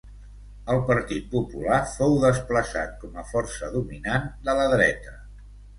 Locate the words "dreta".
4.79-5.19